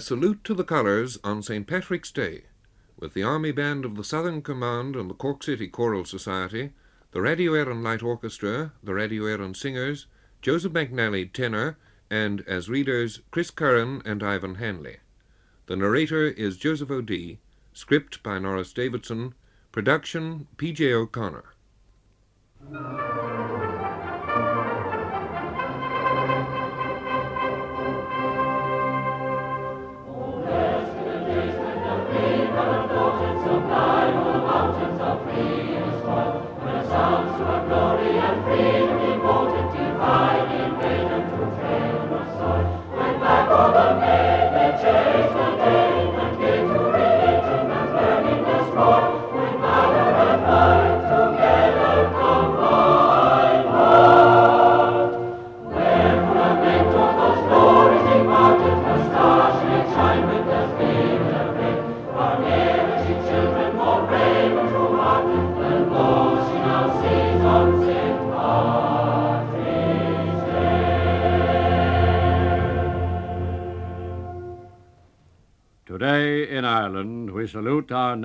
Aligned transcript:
A 0.00 0.02
Salute 0.02 0.42
to 0.44 0.54
the 0.54 0.64
Colours 0.64 1.18
on 1.22 1.42
St. 1.42 1.66
Patrick's 1.66 2.10
Day, 2.10 2.44
with 2.98 3.12
the 3.12 3.22
Army 3.22 3.52
Band 3.52 3.84
of 3.84 3.96
the 3.96 4.02
Southern 4.02 4.40
Command 4.40 4.96
and 4.96 5.10
the 5.10 5.14
Cork 5.14 5.42
City 5.42 5.68
Choral 5.68 6.06
Society, 6.06 6.70
the 7.10 7.20
Radio 7.20 7.52
Éireann 7.52 7.82
Light 7.82 8.02
Orchestra, 8.02 8.72
the 8.82 8.94
Radio 8.94 9.24
Éireann 9.24 9.54
Singers, 9.54 10.06
Joseph 10.40 10.72
McNally, 10.72 11.30
tenor, 11.30 11.76
and 12.08 12.40
as 12.48 12.70
readers 12.70 13.20
Chris 13.30 13.50
Curran 13.50 14.00
and 14.06 14.22
Ivan 14.22 14.54
Hanley. 14.54 15.00
The 15.66 15.76
narrator 15.76 16.28
is 16.28 16.56
Joseph 16.56 16.90
O'Dea, 16.90 17.38
script 17.74 18.22
by 18.22 18.38
Norris 18.38 18.72
Davidson, 18.72 19.34
production 19.70 20.46
P.J. 20.56 20.94
O'Connor. 20.94 21.44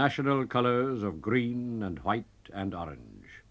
National 0.06 0.46
colors 0.46 1.02
of 1.02 1.20
green 1.20 1.82
and 1.82 1.98
white 2.04 2.26
and 2.54 2.76
orange. 2.76 3.42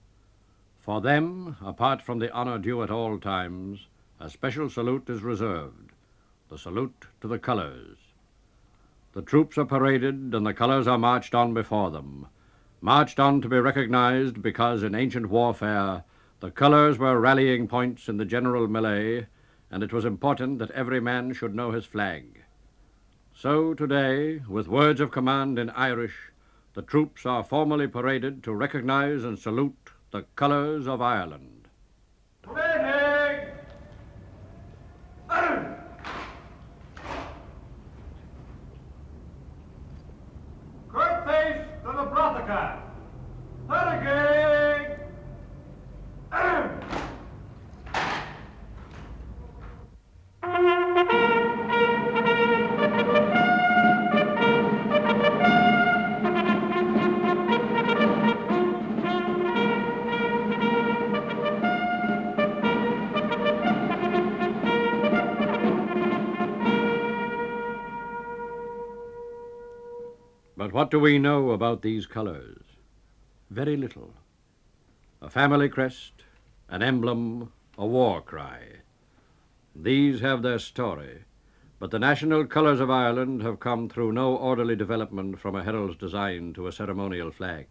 For 0.79 1.01
them, 1.01 1.57
apart 1.61 2.01
from 2.01 2.21
the 2.21 2.33
honor 2.33 2.59
due 2.59 2.81
at 2.85 2.93
all 2.93 3.19
times, 3.19 3.89
a 4.21 4.31
special 4.31 4.71
salute 4.71 5.11
is 5.11 5.25
reserved 5.25 5.91
the 6.49 6.57
salute 6.57 7.07
to 7.21 7.27
the 7.27 7.41
colors. 7.41 7.97
The 9.15 9.23
troops 9.23 9.59
are 9.59 9.65
paraded 9.65 10.33
and 10.33 10.47
the 10.47 10.55
colors 10.55 10.87
are 10.87 10.97
marched 10.97 11.35
on 11.35 11.55
before 11.55 11.91
them, 11.91 12.29
marched 12.81 13.19
on 13.19 13.41
to 13.41 13.49
be 13.49 13.59
recognized 13.59 14.41
because 14.41 14.85
in 14.85 14.95
ancient 14.95 15.31
warfare 15.31 16.05
the 16.39 16.53
colors 16.53 16.99
were 16.99 17.19
rallying 17.19 17.67
points 17.67 18.09
in 18.09 18.17
the 18.17 18.25
general 18.25 18.69
melee, 18.69 19.27
and 19.73 19.83
it 19.83 19.93
was 19.93 20.05
important 20.05 20.61
that 20.61 20.71
every 20.71 21.01
man 21.01 21.33
should 21.33 21.53
know 21.53 21.73
his 21.73 21.85
flag. 21.85 22.45
So 23.35 23.75
today, 23.75 24.43
with 24.49 24.69
words 24.69 25.01
of 25.01 25.11
command 25.11 25.59
in 25.59 25.71
Irish, 25.71 26.15
the 26.75 26.83
troops 26.83 27.25
are 27.25 27.45
formally 27.45 27.87
paraded 27.87 28.43
to 28.43 28.53
recognize 28.53 29.25
and 29.25 29.39
salute 29.39 29.91
the 30.11 30.23
colors 30.37 30.87
of 30.87 31.01
Ireland. 31.01 31.54
What 70.85 70.91
do 70.91 71.01
we 71.01 71.19
know 71.19 71.53
about 71.53 71.81
these 71.81 72.05
colors? 72.05 72.63
Very 73.49 73.75
little. 73.75 74.13
A 75.23 75.31
family 75.31 75.71
crest, 75.71 76.13
an 76.69 76.83
emblem, 76.83 77.51
a 77.79 77.87
war 77.87 78.21
cry. 78.21 78.65
These 79.75 80.21
have 80.21 80.43
their 80.43 80.59
story, 80.59 81.21
but 81.79 81.91
the 81.91 81.99
national 81.99 82.45
colors 82.45 82.81
of 82.81 82.91
Ireland 82.91 83.41
have 83.41 83.61
come 83.61 83.89
through 83.89 84.13
no 84.13 84.37
orderly 84.37 84.77
development 84.77 85.41
from 85.41 85.55
a 85.55 85.65
herald's 85.65 85.97
design 85.97 86.53
to 86.53 86.67
a 86.67 86.73
ceremonial 86.73 87.31
flag. 87.31 87.67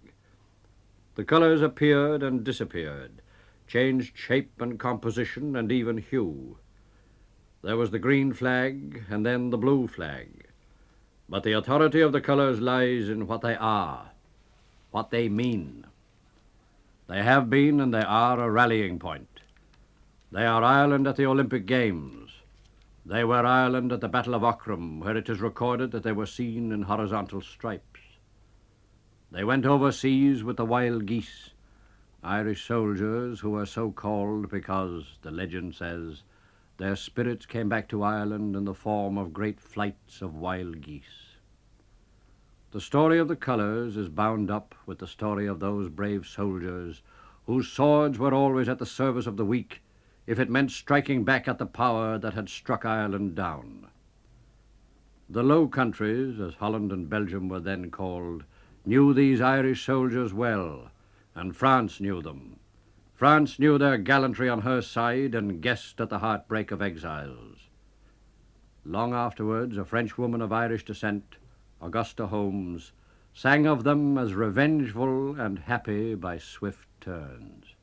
The 1.13 1.23
colors 1.23 1.61
appeared 1.61 2.23
and 2.23 2.43
disappeared, 2.43 3.21
changed 3.67 4.17
shape 4.17 4.59
and 4.59 4.79
composition 4.79 5.55
and 5.55 5.71
even 5.71 5.99
hue. 5.99 6.57
There 7.61 7.77
was 7.77 7.91
the 7.91 7.99
green 7.99 8.33
flag 8.33 9.03
and 9.07 9.23
then 9.23 9.51
the 9.51 9.59
blue 9.59 9.87
flag. 9.87 10.42
But 11.29 11.43
the 11.43 11.53
authority 11.53 12.01
of 12.01 12.11
the 12.11 12.21
colors 12.21 12.59
lies 12.59 13.09
in 13.09 13.27
what 13.27 13.41
they 13.41 13.55
are, 13.55 14.11
what 14.91 15.09
they 15.09 15.29
mean. 15.29 15.85
They 17.07 17.23
have 17.23 17.49
been 17.49 17.79
and 17.79 17.93
they 17.93 18.03
are 18.03 18.39
a 18.39 18.49
rallying 18.49 18.99
point. 18.99 19.39
They 20.31 20.45
are 20.45 20.63
Ireland 20.63 21.07
at 21.07 21.15
the 21.15 21.25
Olympic 21.25 21.65
Games. 21.65 22.31
They 23.05 23.23
were 23.23 23.45
Ireland 23.45 23.91
at 23.91 24.01
the 24.01 24.07
Battle 24.07 24.33
of 24.33 24.43
Aughrim, 24.43 24.99
where 24.99 25.17
it 25.17 25.29
is 25.29 25.41
recorded 25.41 25.91
that 25.91 26.03
they 26.03 26.11
were 26.11 26.25
seen 26.25 26.71
in 26.71 26.83
horizontal 26.83 27.41
stripes. 27.41 27.99
They 29.31 29.43
went 29.43 29.65
overseas 29.65 30.43
with 30.43 30.57
the 30.57 30.65
wild 30.65 31.05
geese, 31.05 31.49
Irish 32.23 32.65
soldiers 32.65 33.41
who 33.41 33.51
were 33.51 33.65
so 33.65 33.91
called 33.91 34.49
because, 34.49 35.17
the 35.21 35.31
legend 35.31 35.75
says, 35.75 36.23
their 36.77 36.95
spirits 36.95 37.45
came 37.45 37.69
back 37.69 37.87
to 37.89 38.03
Ireland 38.03 38.55
in 38.55 38.65
the 38.65 38.73
form 38.73 39.17
of 39.17 39.33
great 39.33 39.59
flights 39.59 40.21
of 40.21 40.35
wild 40.35 40.81
geese. 40.81 41.37
The 42.71 42.81
story 42.81 43.19
of 43.19 43.27
the 43.27 43.35
colors 43.35 43.95
is 43.95 44.09
bound 44.09 44.49
up 44.49 44.73
with 44.85 44.97
the 44.97 45.07
story 45.07 45.45
of 45.45 45.59
those 45.59 45.89
brave 45.89 46.25
soldiers 46.25 47.03
whose 47.45 47.67
swords 47.67 48.17
were 48.17 48.33
always 48.33 48.67
at 48.67 48.79
the 48.79 48.85
service 48.85 49.27
of 49.27 49.37
the 49.37 49.45
weak 49.45 49.81
if 50.25 50.39
it 50.39 50.49
meant 50.49 50.71
striking 50.71 51.23
back 51.23 51.47
at 51.47 51.57
the 51.57 51.65
power 51.65 52.17
that 52.17 52.33
had 52.33 52.49
struck 52.49 52.85
Ireland 52.85 53.35
down. 53.35 53.87
The 55.29 55.43
Low 55.43 55.67
Countries, 55.67 56.39
as 56.39 56.55
Holland 56.55 56.91
and 56.91 57.09
Belgium 57.09 57.49
were 57.49 57.59
then 57.59 57.91
called, 57.91 58.43
knew 58.85 59.13
these 59.13 59.41
Irish 59.41 59.85
soldiers 59.85 60.33
well, 60.33 60.89
and 61.35 61.55
France 61.55 61.99
knew 61.99 62.21
them. 62.21 62.59
France 63.13 63.59
knew 63.59 63.77
their 63.77 63.97
gallantry 63.97 64.49
on 64.49 64.61
her 64.61 64.81
side 64.81 65.35
and 65.35 65.61
guessed 65.61 66.01
at 66.01 66.09
the 66.09 66.19
heartbreak 66.19 66.71
of 66.71 66.81
exiles. 66.81 67.69
Long 68.85 69.13
afterwards, 69.13 69.77
a 69.77 69.85
French 69.85 70.17
woman 70.17 70.41
of 70.41 70.51
Irish 70.51 70.83
descent, 70.83 71.37
Augusta 71.81 72.27
Holmes, 72.27 72.91
sang 73.33 73.65
of 73.65 73.83
them 73.83 74.17
as 74.17 74.33
revengeful 74.33 75.39
and 75.39 75.59
happy 75.59 76.15
by 76.15 76.37
swift 76.37 76.87
turns. 76.99 77.75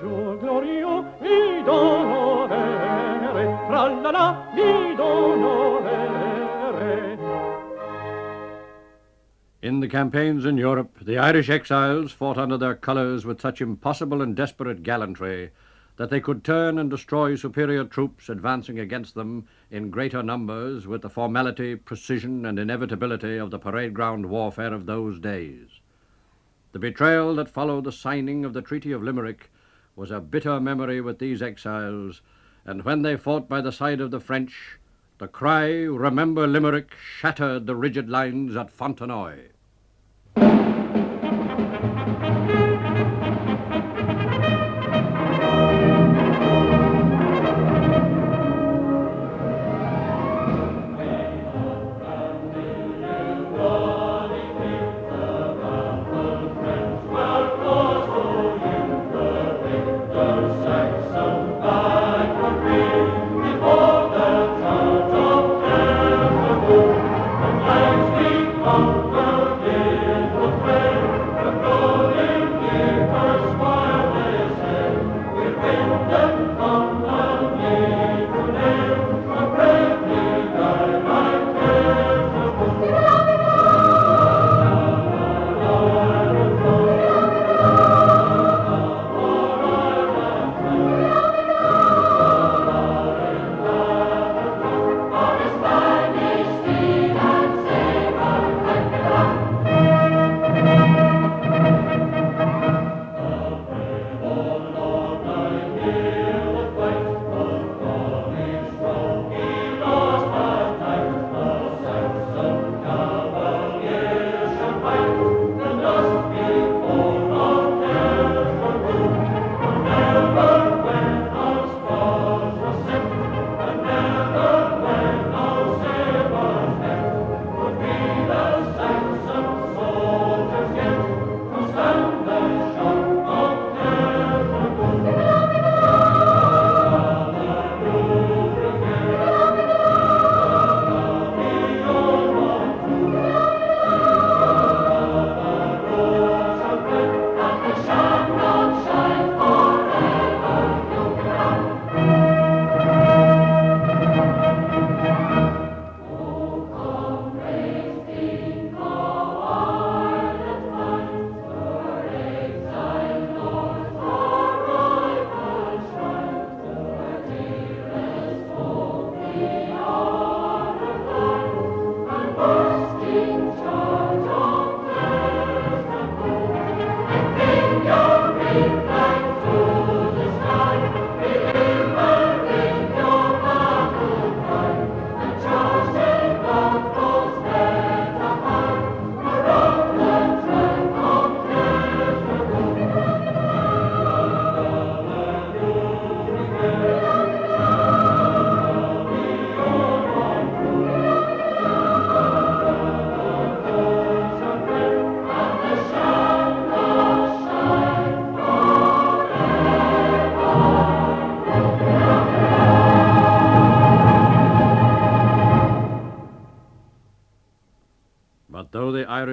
Jours 0.00 0.40
glorieux, 0.40 1.04
vides 1.20 1.68
en 1.68 2.46
envers. 4.06 4.36
In 9.62 9.80
the 9.80 9.88
campaigns 9.88 10.44
in 10.44 10.56
Europe, 10.56 10.98
the 11.02 11.18
Irish 11.18 11.50
exiles 11.50 12.12
fought 12.12 12.38
under 12.38 12.56
their 12.56 12.74
colours 12.74 13.26
with 13.26 13.40
such 13.40 13.60
impossible 13.60 14.22
and 14.22 14.36
desperate 14.36 14.82
gallantry 14.82 15.50
that 15.96 16.10
they 16.10 16.20
could 16.20 16.44
turn 16.44 16.78
and 16.78 16.90
destroy 16.90 17.34
superior 17.34 17.84
troops 17.84 18.28
advancing 18.28 18.78
against 18.78 19.14
them 19.14 19.46
in 19.70 19.90
greater 19.90 20.22
numbers 20.22 20.86
with 20.86 21.02
the 21.02 21.10
formality, 21.10 21.74
precision, 21.74 22.46
and 22.46 22.58
inevitability 22.58 23.38
of 23.38 23.50
the 23.50 23.58
parade 23.58 23.94
ground 23.94 24.26
warfare 24.26 24.72
of 24.72 24.86
those 24.86 25.18
days. 25.18 25.80
The 26.76 26.80
betrayal 26.80 27.34
that 27.36 27.48
followed 27.48 27.84
the 27.84 27.90
signing 27.90 28.44
of 28.44 28.52
the 28.52 28.60
Treaty 28.60 28.92
of 28.92 29.02
Limerick 29.02 29.50
was 29.96 30.10
a 30.10 30.20
bitter 30.20 30.60
memory 30.60 31.00
with 31.00 31.18
these 31.18 31.40
exiles, 31.40 32.20
and 32.66 32.84
when 32.84 33.00
they 33.00 33.16
fought 33.16 33.48
by 33.48 33.62
the 33.62 33.72
side 33.72 33.98
of 33.98 34.10
the 34.10 34.20
French, 34.20 34.78
the 35.16 35.26
cry, 35.26 35.70
Remember 35.84 36.46
Limerick, 36.46 36.92
shattered 37.02 37.64
the 37.66 37.74
rigid 37.74 38.10
lines 38.10 38.56
at 38.56 38.70
Fontenoy. 38.70 39.52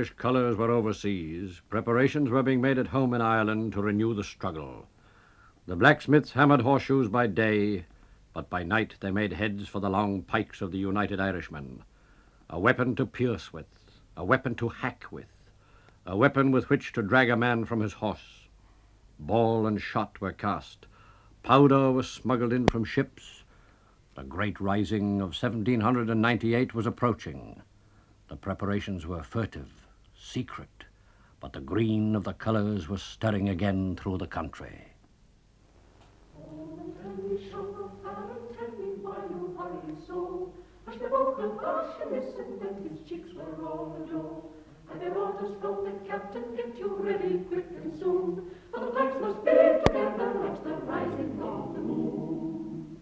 Irish 0.03 0.15
colours 0.15 0.57
were 0.57 0.69
overseas, 0.69 1.61
preparations 1.69 2.29
were 2.29 2.43
being 2.43 2.59
made 2.59 2.77
at 2.77 2.87
home 2.87 3.13
in 3.13 3.21
Ireland 3.21 3.71
to 3.71 3.81
renew 3.81 4.13
the 4.13 4.21
struggle. 4.25 4.85
The 5.65 5.77
blacksmiths 5.77 6.33
hammered 6.33 6.59
horseshoes 6.59 7.07
by 7.07 7.27
day, 7.27 7.85
but 8.33 8.49
by 8.49 8.63
night 8.63 8.95
they 8.99 9.11
made 9.11 9.31
heads 9.31 9.69
for 9.69 9.79
the 9.79 9.89
long 9.89 10.21
pikes 10.23 10.61
of 10.61 10.73
the 10.73 10.77
United 10.77 11.21
Irishmen. 11.21 11.83
A 12.49 12.59
weapon 12.59 12.97
to 12.97 13.05
pierce 13.05 13.53
with, 13.53 14.01
a 14.17 14.25
weapon 14.25 14.55
to 14.55 14.67
hack 14.67 15.05
with, 15.09 15.31
a 16.05 16.17
weapon 16.17 16.51
with 16.51 16.69
which 16.69 16.91
to 16.91 17.01
drag 17.01 17.29
a 17.29 17.37
man 17.37 17.63
from 17.63 17.79
his 17.79 17.93
horse. 17.93 18.49
Ball 19.17 19.65
and 19.65 19.81
shot 19.81 20.19
were 20.19 20.33
cast. 20.33 20.85
Powder 21.43 21.93
was 21.93 22.09
smuggled 22.09 22.51
in 22.51 22.67
from 22.67 22.83
ships. 22.83 23.45
The 24.15 24.23
great 24.23 24.59
rising 24.59 25.21
of 25.21 25.29
1798 25.29 26.73
was 26.73 26.85
approaching. 26.85 27.61
The 28.27 28.35
preparations 28.35 29.07
were 29.07 29.23
furtive, 29.23 29.82
secret, 30.23 30.85
but 31.39 31.53
the 31.53 31.59
green 31.59 32.15
of 32.15 32.23
the 32.23 32.33
colors 32.33 32.87
was 32.87 33.03
stirring 33.03 33.49
again 33.49 33.95
through 33.95 34.17
the 34.17 34.27
country. 34.27 34.87
And 36.35 37.17
the 37.19 37.37
get 46.55 46.77
you 46.77 46.95
ready 46.99 47.39
quick 47.49 47.65
and 47.75 47.99
soon. 47.99 48.51
For 48.71 48.79
the 48.79 48.91
flags 48.91 49.21
must 49.21 49.43
be 49.43 49.51
together 49.51 50.33
the 50.63 50.73
rising 50.85 51.39
of 51.41 51.73
the 51.73 51.79
moon. 51.79 52.97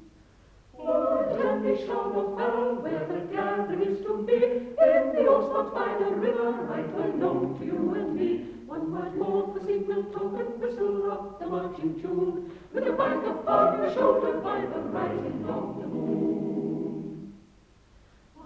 Oh, 0.79 1.37
tell 1.37 1.59
me, 1.59 1.85
Sean 1.85 2.15
O'Farrell, 2.15 2.70
river, 6.21 6.51
right 6.69 6.89
well 6.93 7.13
known 7.13 7.59
to 7.59 7.65
you 7.65 7.95
and 7.95 8.15
me. 8.15 8.45
One 8.67 8.91
word 8.91 9.15
more 9.17 9.53
for 9.53 9.65
signal 9.65 10.03
token, 10.13 10.59
whistle 10.61 11.11
up 11.11 11.39
the 11.39 11.47
marching 11.47 11.99
tune, 12.01 12.51
with 12.73 12.87
a 12.87 12.93
bank 12.93 13.25
upon 13.25 13.79
your 13.79 13.93
shoulder 13.93 14.39
by 14.39 14.61
the 14.61 14.79
rising 14.95 15.45
of 15.49 15.81
the 15.81 15.87
moon. 15.87 17.33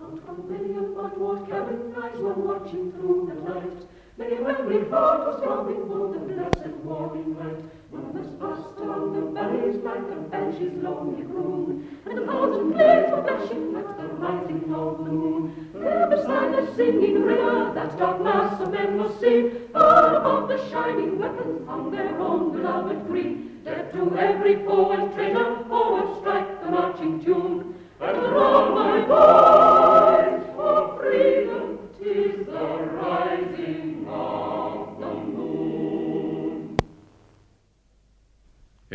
Out 0.02 0.20
from 0.26 0.50
many 0.50 0.74
a 0.74 0.82
mud-walled 0.82 1.50
cabin 1.50 1.94
lies 1.94 2.18
one 2.18 2.48
watching 2.48 2.92
through 2.94 3.30
the 3.30 3.54
night. 3.54 3.80
Many 4.18 4.36
a 4.38 4.42
memory 4.42 4.90
heart 4.90 5.28
was 5.28 5.44
throbbing 5.44 5.88
for 5.88 6.08
the 6.14 6.20
blessed 6.20 6.84
morning 6.84 7.38
light. 7.38 7.62
Murmurs 7.96 8.36
passed 8.42 8.78
along 8.78 9.14
the 9.14 9.22
valleys 9.32 9.78
like 9.84 10.08
a 10.12 10.20
banshee's 10.30 10.84
lonely 10.84 11.24
croon, 11.24 12.02
and 12.06 12.20
a 12.20 12.26
thousand 12.26 12.74
flares 12.74 13.12
were 13.12 13.24
flashing 13.24 13.76
at 13.78 13.98
the 13.98 14.08
rising 14.16 14.74
of 14.74 15.06
the 15.06 15.12
moon. 15.12 15.70
There 15.74 16.08
beside 16.10 16.54
the 16.54 16.76
singing 16.76 17.24
river, 17.24 17.72
that 17.74 17.98
dark 17.98 18.22
mass 18.22 18.60
of 18.60 18.72
men 18.72 18.98
was 18.98 19.18
seen, 19.20 19.70
far 19.72 20.16
above 20.16 20.50
the 20.50 20.70
shining 20.70 21.20
weapons 21.20 21.66
hung 21.66 21.92
their 21.92 22.20
own 22.20 22.52
beloved 22.52 23.08
green. 23.08 23.62
Dead 23.64 23.94
to 23.94 24.18
every 24.18 24.56
foe 24.66 24.92
and 24.92 25.14
traitor, 25.14 25.64
forward 25.70 26.20
strike 26.20 26.62
the 26.62 26.70
marching 26.70 27.24
tune, 27.24 27.76
and 28.02 28.18
around 28.18 28.76
my 28.76 29.06
boys 29.06 30.44
for 30.54 30.98
freedom, 31.00 31.80
'tis 31.98 32.46
the 32.46 32.90
rising 33.02 33.55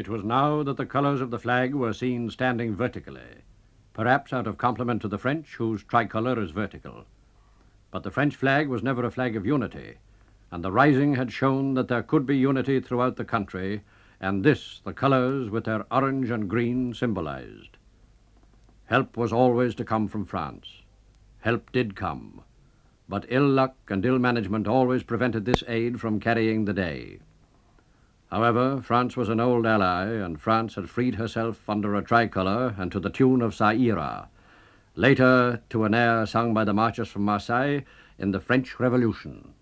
It 0.01 0.09
was 0.09 0.25
now 0.25 0.63
that 0.63 0.79
the 0.79 0.87
colors 0.87 1.21
of 1.21 1.31
the 1.31 1.39
flag 1.39 1.75
were 1.75 1.93
seen 1.93 2.31
standing 2.31 2.75
vertically, 2.75 3.43
perhaps 3.93 4.33
out 4.33 4.47
of 4.47 4.57
compliment 4.57 5.03
to 5.03 5.09
the 5.09 5.19
French, 5.19 5.57
whose 5.57 5.85
tricolor 5.85 6.41
is 6.41 6.53
vertical. 6.53 7.05
But 7.91 8.03
the 8.03 8.11
French 8.11 8.35
flag 8.35 8.69
was 8.69 8.83
never 8.83 9.05
a 9.05 9.11
flag 9.11 9.37
of 9.37 9.45
unity, 9.45 9.99
and 10.51 10.65
the 10.65 10.73
rising 10.73 11.17
had 11.17 11.35
shown 11.35 11.75
that 11.75 11.89
there 11.89 12.03
could 12.03 12.25
be 12.25 12.39
unity 12.39 12.81
throughout 12.81 13.17
the 13.17 13.27
country, 13.27 13.83
and 14.23 14.43
this 14.43 14.81
the 14.83 14.95
colors 14.95 15.51
with 15.51 15.65
their 15.65 15.85
orange 15.93 16.31
and 16.31 16.49
green 16.49 16.95
symbolized. 16.95 17.77
Help 18.87 19.19
was 19.19 19.35
always 19.35 19.75
to 19.75 19.85
come 19.85 20.09
from 20.09 20.25
France. 20.25 20.81
Help 21.41 21.71
did 21.73 21.95
come, 21.95 22.41
but 23.07 23.27
ill 23.29 23.47
luck 23.47 23.77
and 23.91 24.07
ill 24.07 24.19
management 24.19 24.67
always 24.67 25.03
prevented 25.03 25.45
this 25.45 25.63
aid 25.69 26.01
from 26.01 26.21
carrying 26.21 26.65
the 26.65 26.73
day. 26.73 27.19
However, 28.31 28.81
France 28.81 29.17
was 29.17 29.29
an 29.29 29.41
old 29.41 29.67
ally, 29.67 30.05
and 30.07 30.41
France 30.41 30.77
had 30.77 30.89
freed 30.89 31.17
herself 31.17 31.69
under 31.69 31.97
a 31.97 32.03
tricolor 32.03 32.77
and 32.79 32.93
to 32.93 33.01
the 33.01 33.11
tune 33.11 33.43
of 33.43 33.53
Ça 33.53 33.77
ira, 33.77 34.29
later 34.95 35.61
to 35.71 35.85
an 35.85 35.95
air 35.95 36.25
sung 36.27 36.55
by 36.55 36.65
the 36.65 36.73
marchers 36.73 37.09
from 37.09 37.25
Marseille 37.25 37.81
in 38.19 38.31
the 38.31 38.41
French 38.41 38.79
Revolution. 38.79 39.55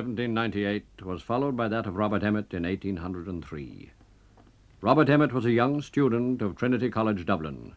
1798 0.00 1.04
was 1.04 1.20
followed 1.20 1.58
by 1.58 1.68
that 1.68 1.84
of 1.84 1.94
Robert 1.94 2.22
Emmet 2.22 2.54
in 2.54 2.62
1803. 2.62 3.90
Robert 4.80 5.10
Emmet 5.10 5.34
was 5.34 5.44
a 5.44 5.50
young 5.50 5.82
student 5.82 6.40
of 6.40 6.56
Trinity 6.56 6.88
College, 6.88 7.26
Dublin. 7.26 7.74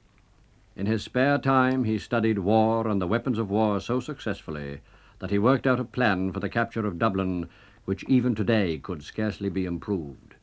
In 0.77 0.86
his 0.86 1.03
spare 1.03 1.38
time, 1.38 1.84
he 1.84 1.98
studied 2.00 2.39
war 2.39 2.88
and 2.88 3.01
the 3.01 3.08
weapons 3.08 3.38
of 3.38 3.50
war 3.50 3.82
so 3.82 4.00
successfully 4.00 4.80
that 5.20 5.32
he 5.32 5.38
worked 5.38 5.68
out 5.68 5.82
a 5.82 5.84
plan 5.84 6.32
for 6.32 6.39
the 6.39 6.48
capture 6.48 6.88
of 6.88 6.98
Dublin 6.98 7.50
which 7.84 8.06
even 8.06 8.34
today 8.36 8.77
could 8.77 9.03
scarcely 9.03 9.50
be 9.50 9.65
improved. 9.65 10.36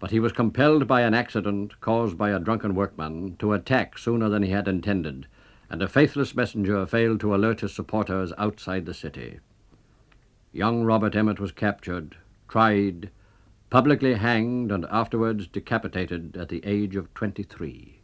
But 0.00 0.10
he 0.10 0.18
was 0.18 0.32
compelled 0.32 0.88
by 0.88 1.02
an 1.02 1.14
accident 1.14 1.80
caused 1.80 2.18
by 2.18 2.30
a 2.30 2.40
drunken 2.40 2.74
workman 2.74 3.36
to 3.38 3.52
attack 3.52 3.96
sooner 3.96 4.28
than 4.28 4.42
he 4.42 4.50
had 4.50 4.66
intended, 4.66 5.28
and 5.70 5.82
a 5.82 5.88
faithless 5.88 6.34
messenger 6.34 6.84
failed 6.84 7.20
to 7.20 7.32
alert 7.32 7.60
his 7.60 7.72
supporters 7.72 8.32
outside 8.36 8.86
the 8.86 8.92
city. 8.92 9.38
Young 10.54 10.84
Robert 10.84 11.16
Emmet 11.16 11.40
was 11.40 11.50
captured, 11.50 12.16
tried, 12.46 13.10
publicly 13.70 14.14
hanged, 14.14 14.70
and 14.70 14.84
afterwards 14.90 15.46
decapitated 15.46 16.36
at 16.36 16.50
the 16.50 16.60
age 16.62 16.94
of 16.94 17.12
23. 17.14 18.00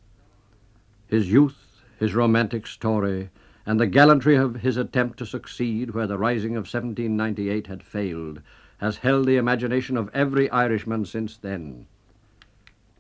His 1.08 1.30
youth, 1.30 1.82
his 1.98 2.14
romantic 2.14 2.66
story, 2.66 3.28
and 3.66 3.78
the 3.78 3.86
gallantry 3.86 4.34
of 4.34 4.56
his 4.56 4.78
attempt 4.78 5.18
to 5.18 5.26
succeed 5.26 5.90
where 5.90 6.06
the 6.06 6.16
rising 6.16 6.52
of 6.52 6.62
1798 6.62 7.66
had 7.66 7.82
failed 7.82 8.40
has 8.78 8.96
held 8.96 9.26
the 9.26 9.36
imagination 9.36 9.98
of 9.98 10.08
every 10.14 10.48
Irishman 10.50 11.04
since 11.04 11.36
then. 11.36 11.86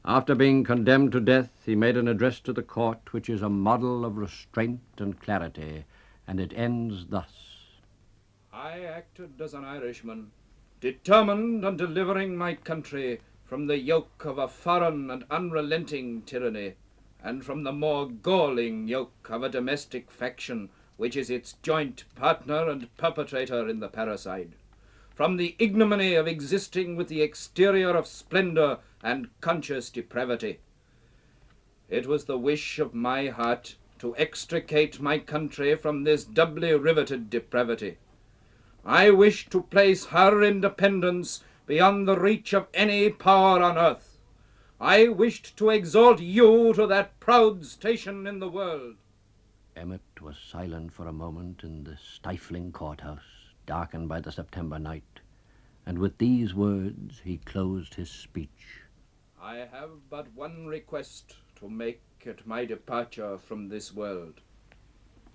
After 0.04 0.34
being 0.34 0.62
condemned 0.62 1.12
to 1.12 1.20
death, 1.20 1.62
he 1.64 1.74
made 1.74 1.96
an 1.96 2.06
address 2.06 2.38
to 2.40 2.52
the 2.52 2.62
court 2.62 3.14
which 3.14 3.30
is 3.30 3.40
a 3.40 3.48
model 3.48 4.04
of 4.04 4.18
restraint 4.18 4.82
and 4.98 5.18
clarity, 5.18 5.84
and 6.26 6.38
it 6.38 6.52
ends 6.54 7.06
thus. 7.06 7.47
I 8.60 8.80
acted 8.80 9.40
as 9.40 9.54
an 9.54 9.64
Irishman, 9.64 10.32
determined 10.80 11.64
on 11.64 11.76
delivering 11.76 12.36
my 12.36 12.54
country 12.54 13.20
from 13.44 13.68
the 13.68 13.78
yoke 13.78 14.24
of 14.24 14.36
a 14.36 14.48
foreign 14.48 15.12
and 15.12 15.24
unrelenting 15.30 16.22
tyranny, 16.22 16.74
and 17.22 17.44
from 17.44 17.62
the 17.62 17.70
more 17.70 18.08
galling 18.08 18.88
yoke 18.88 19.28
of 19.30 19.44
a 19.44 19.48
domestic 19.48 20.10
faction 20.10 20.70
which 20.96 21.16
is 21.16 21.30
its 21.30 21.52
joint 21.62 22.04
partner 22.16 22.68
and 22.68 22.92
perpetrator 22.96 23.68
in 23.68 23.78
the 23.78 23.88
parricide, 23.88 24.54
from 25.14 25.36
the 25.36 25.54
ignominy 25.60 26.16
of 26.16 26.26
existing 26.26 26.96
with 26.96 27.06
the 27.06 27.22
exterior 27.22 27.90
of 27.90 28.08
splendor 28.08 28.80
and 29.04 29.28
conscious 29.40 29.88
depravity. 29.88 30.58
It 31.88 32.08
was 32.08 32.24
the 32.24 32.36
wish 32.36 32.80
of 32.80 32.92
my 32.92 33.28
heart 33.28 33.76
to 34.00 34.16
extricate 34.16 35.00
my 35.00 35.20
country 35.20 35.76
from 35.76 36.02
this 36.02 36.24
doubly 36.24 36.74
riveted 36.74 37.30
depravity. 37.30 37.98
I 38.88 39.10
wished 39.10 39.50
to 39.50 39.64
place 39.64 40.06
her 40.06 40.42
independence 40.42 41.44
beyond 41.66 42.08
the 42.08 42.18
reach 42.18 42.54
of 42.54 42.68
any 42.72 43.10
power 43.10 43.62
on 43.62 43.76
earth. 43.76 44.18
I 44.80 45.08
wished 45.08 45.58
to 45.58 45.68
exalt 45.68 46.20
you 46.20 46.72
to 46.72 46.86
that 46.86 47.20
proud 47.20 47.66
station 47.66 48.26
in 48.26 48.38
the 48.38 48.48
world. 48.48 48.96
Emmet 49.76 50.22
was 50.22 50.38
silent 50.38 50.94
for 50.94 51.06
a 51.06 51.12
moment 51.12 51.64
in 51.64 51.84
the 51.84 51.98
stifling 51.98 52.72
courthouse, 52.72 53.52
darkened 53.66 54.08
by 54.08 54.20
the 54.22 54.32
September 54.32 54.78
night, 54.78 55.20
and 55.84 55.98
with 55.98 56.16
these 56.16 56.54
words 56.54 57.20
he 57.22 57.36
closed 57.36 57.92
his 57.92 58.08
speech. 58.10 58.84
I 59.38 59.68
have 59.70 60.08
but 60.08 60.32
one 60.32 60.64
request 60.64 61.36
to 61.56 61.68
make 61.68 62.00
at 62.24 62.46
my 62.46 62.64
departure 62.64 63.36
from 63.36 63.68
this 63.68 63.94
world. 63.94 64.40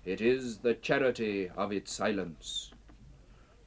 It 0.04 0.20
is 0.20 0.58
the 0.58 0.74
charity 0.74 1.48
of 1.50 1.70
its 1.70 1.92
silence. 1.92 2.72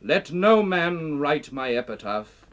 Let 0.02 0.32
no 0.32 0.62
man 0.62 1.18
write 1.18 1.52
my 1.52 1.74
epitaph, 1.74 2.46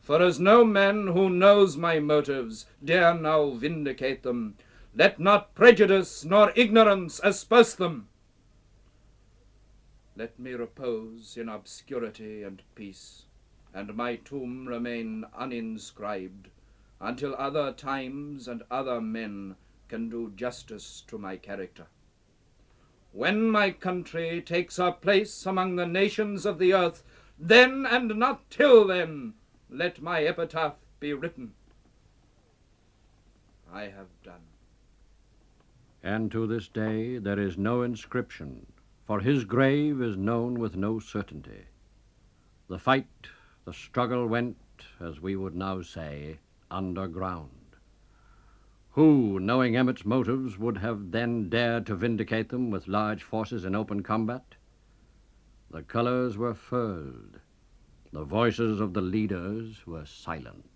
For 0.00 0.20
as 0.20 0.40
no 0.40 0.64
man 0.64 1.08
who 1.08 1.30
knows 1.30 1.76
my 1.76 2.00
motives 2.00 2.66
dare 2.84 3.14
now 3.14 3.50
vindicate 3.50 4.24
them, 4.24 4.56
let 4.94 5.20
not 5.20 5.54
prejudice 5.54 6.24
nor 6.24 6.52
ignorance 6.56 7.20
asperse 7.22 7.74
them. 7.74 8.08
Let 10.16 10.36
me 10.38 10.52
repose 10.52 11.36
in 11.36 11.48
obscurity 11.48 12.42
and 12.42 12.62
peace, 12.74 13.26
and 13.72 13.94
my 13.94 14.16
tomb 14.16 14.66
remain 14.66 15.24
uninscribed, 15.38 16.46
until 17.00 17.36
other 17.36 17.72
times 17.72 18.48
and 18.48 18.64
other 18.68 19.00
men 19.00 19.54
can 19.86 20.08
do 20.08 20.32
justice 20.34 21.04
to 21.06 21.18
my 21.18 21.36
character. 21.36 21.86
When 23.12 23.50
my 23.50 23.72
country 23.72 24.40
takes 24.40 24.76
her 24.76 24.92
place 24.92 25.44
among 25.44 25.76
the 25.76 25.86
nations 25.86 26.46
of 26.46 26.58
the 26.58 26.72
earth, 26.74 27.02
then 27.38 27.86
and 27.86 28.16
not 28.16 28.48
till 28.50 28.86
then 28.86 29.34
let 29.68 30.00
my 30.00 30.22
epitaph 30.22 30.76
be 31.00 31.12
written. 31.12 31.54
I 33.72 33.82
have 33.82 34.08
done. 34.22 34.42
And 36.02 36.30
to 36.32 36.46
this 36.46 36.68
day 36.68 37.18
there 37.18 37.38
is 37.38 37.58
no 37.58 37.82
inscription, 37.82 38.66
for 39.06 39.20
his 39.20 39.44
grave 39.44 40.00
is 40.00 40.16
known 40.16 40.58
with 40.58 40.76
no 40.76 40.98
certainty. 40.98 41.66
The 42.68 42.78
fight, 42.78 43.28
the 43.64 43.72
struggle 43.72 44.26
went, 44.26 44.56
as 45.00 45.20
we 45.20 45.36
would 45.36 45.54
now 45.54 45.82
say, 45.82 46.38
underground. 46.70 47.59
Who, 48.92 49.38
knowing 49.38 49.76
Emmet's 49.76 50.04
motives, 50.04 50.58
would 50.58 50.78
have 50.78 51.10
then 51.10 51.48
dared 51.48 51.86
to 51.86 51.94
vindicate 51.94 52.48
them 52.48 52.70
with 52.70 52.88
large 52.88 53.22
forces 53.22 53.64
in 53.64 53.74
open 53.74 54.02
combat? 54.02 54.56
The 55.70 55.82
colors 55.82 56.36
were 56.36 56.54
furled. 56.54 57.40
The 58.12 58.24
voices 58.24 58.80
of 58.80 58.94
the 58.94 59.00
leaders 59.00 59.86
were 59.86 60.06
silent. 60.06 60.69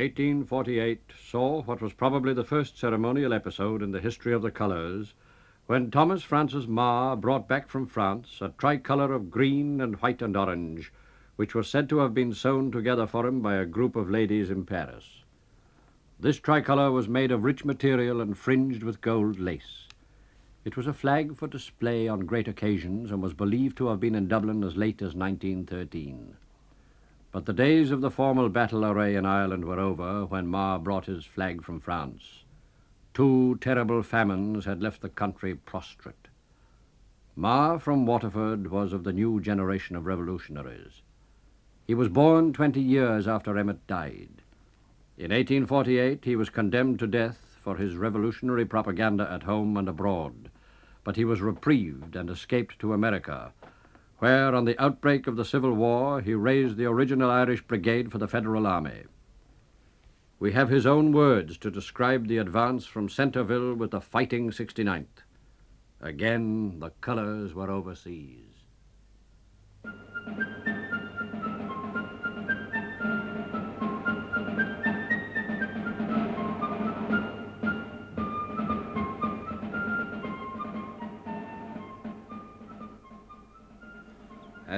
Eighteen 0.00 0.44
forty-eight 0.44 1.10
saw 1.20 1.62
what 1.62 1.82
was 1.82 1.92
probably 1.92 2.32
the 2.32 2.44
first 2.44 2.78
ceremonial 2.78 3.32
episode 3.32 3.82
in 3.82 3.90
the 3.90 4.00
history 4.00 4.32
of 4.32 4.42
the 4.42 4.50
colors, 4.52 5.12
when 5.66 5.90
Thomas 5.90 6.22
Francis 6.22 6.66
Meagher 6.66 7.20
brought 7.20 7.48
back 7.48 7.68
from 7.68 7.84
France 7.84 8.38
a 8.40 8.50
tricolor 8.50 9.12
of 9.12 9.28
green 9.28 9.80
and 9.80 9.96
white 9.96 10.22
and 10.22 10.36
orange, 10.36 10.92
which 11.34 11.52
was 11.52 11.68
said 11.68 11.88
to 11.88 11.98
have 11.98 12.14
been 12.14 12.32
sewn 12.32 12.70
together 12.70 13.08
for 13.08 13.26
him 13.26 13.42
by 13.42 13.56
a 13.56 13.66
group 13.66 13.96
of 13.96 14.08
ladies 14.08 14.50
in 14.50 14.64
Paris. 14.64 15.24
This 16.20 16.38
tricolor 16.38 16.92
was 16.92 17.08
made 17.08 17.32
of 17.32 17.42
rich 17.42 17.64
material 17.64 18.20
and 18.20 18.38
fringed 18.38 18.84
with 18.84 19.00
gold 19.00 19.40
lace. 19.40 19.88
It 20.64 20.76
was 20.76 20.86
a 20.86 20.92
flag 20.92 21.34
for 21.34 21.48
display 21.48 22.06
on 22.06 22.20
great 22.20 22.46
occasions 22.46 23.10
and 23.10 23.20
was 23.20 23.34
believed 23.34 23.76
to 23.78 23.88
have 23.88 23.98
been 23.98 24.14
in 24.14 24.28
Dublin 24.28 24.62
as 24.62 24.76
late 24.76 25.02
as 25.02 25.16
1913. 25.16 26.36
But 27.30 27.44
the 27.44 27.52
days 27.52 27.90
of 27.90 28.00
the 28.00 28.10
formal 28.10 28.48
battle 28.48 28.84
array 28.84 29.14
in 29.14 29.26
Ireland 29.26 29.64
were 29.64 29.78
over 29.78 30.24
when 30.24 30.50
Meagher 30.50 30.82
brought 30.82 31.06
his 31.06 31.26
flag 31.26 31.62
from 31.62 31.80
France. 31.80 32.44
Two 33.12 33.58
terrible 33.60 34.02
famines 34.02 34.64
had 34.64 34.82
left 34.82 35.02
the 35.02 35.08
country 35.08 35.54
prostrate. 35.54 36.28
Meagher 37.36 37.80
from 37.80 38.06
Waterford 38.06 38.70
was 38.70 38.92
of 38.92 39.04
the 39.04 39.12
new 39.12 39.40
generation 39.40 39.94
of 39.94 40.06
revolutionaries. 40.06 41.02
He 41.86 41.94
was 41.94 42.08
born 42.08 42.52
20 42.52 42.80
years 42.80 43.28
after 43.28 43.56
Emmet 43.56 43.86
died. 43.86 44.42
In 45.16 45.30
1848, 45.30 46.24
he 46.24 46.36
was 46.36 46.48
condemned 46.48 46.98
to 47.00 47.06
death 47.06 47.56
for 47.62 47.76
his 47.76 47.96
revolutionary 47.96 48.64
propaganda 48.64 49.30
at 49.30 49.42
home 49.42 49.76
and 49.76 49.88
abroad, 49.88 50.50
but 51.04 51.16
he 51.16 51.24
was 51.24 51.42
reprieved 51.42 52.16
and 52.16 52.30
escaped 52.30 52.78
to 52.78 52.92
America, 52.92 53.52
where, 54.18 54.54
on 54.54 54.64
the 54.64 54.80
outbreak 54.82 55.26
of 55.26 55.36
the 55.36 55.44
Civil 55.44 55.72
War, 55.72 56.20
he 56.20 56.34
raised 56.34 56.76
the 56.76 56.86
original 56.86 57.30
Irish 57.30 57.62
Brigade 57.62 58.10
for 58.10 58.18
the 58.18 58.28
Federal 58.28 58.66
Army. 58.66 59.04
We 60.40 60.52
have 60.52 60.68
his 60.68 60.86
own 60.86 61.12
words 61.12 61.58
to 61.58 61.70
describe 61.70 62.28
the 62.28 62.38
advance 62.38 62.86
from 62.86 63.08
Centreville 63.08 63.74
with 63.74 63.90
the 63.90 64.00
fighting 64.00 64.50
69th. 64.50 65.24
Again, 66.00 66.78
the 66.78 66.90
colors 67.00 67.54
were 67.54 67.70
overseas. 67.70 68.57